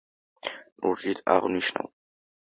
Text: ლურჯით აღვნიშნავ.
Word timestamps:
ლურჯით 0.85 1.21
აღვნიშნავ. 1.33 1.91